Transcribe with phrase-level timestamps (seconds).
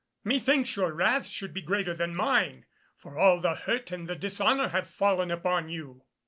[0.23, 2.65] Methinks your wrath should be greater than mine,
[2.97, 6.01] for all the hurt and the dishonour have fallen upon you.